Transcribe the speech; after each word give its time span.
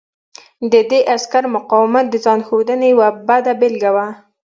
د 0.71 0.73
دې 0.89 0.99
عسکر 1.15 1.43
مقاومت 1.55 2.05
د 2.09 2.15
ځان 2.25 2.39
ښودنې 2.47 2.87
یوه 2.93 3.07
بده 3.27 3.51
بېلګه 3.59 3.91
وه 3.95 4.07